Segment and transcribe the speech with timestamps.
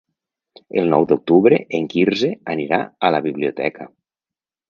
[0.81, 3.89] El nou d'octubre en Quirze anirà a la biblioteca.